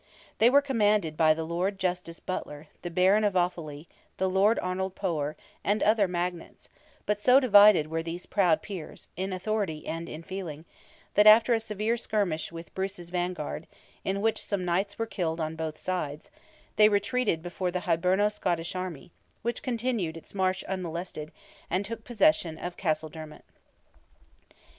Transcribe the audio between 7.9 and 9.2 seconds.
these proud Peers,